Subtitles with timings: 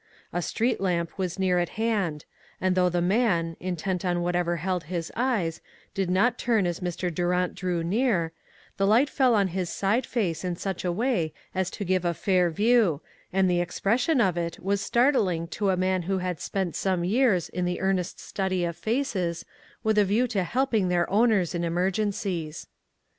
[0.33, 2.25] A street lamp was near at hand,
[2.59, 5.61] and though the man, intent on whatever held his eyes,
[5.93, 7.13] did not turn as Mr.
[7.13, 8.31] Durant drew nearer,
[8.77, 12.15] the light fell on his side face in such a way as to give a
[12.15, 13.01] fair view
[13.31, 17.47] and the expression of it was startling to a man who had spent some years
[17.49, 19.45] in the earnest study of faces,
[19.83, 22.65] with a view to helping their owners in emergencies.